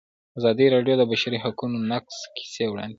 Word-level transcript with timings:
ازادي 0.39 0.65
راډیو 0.75 0.95
د 0.97 0.99
د 1.01 1.03
بشري 1.11 1.37
حقونو 1.43 1.77
نقض 1.91 2.17
کیسې 2.35 2.65
وړاندې 2.69 2.87
کړي. 2.87 2.89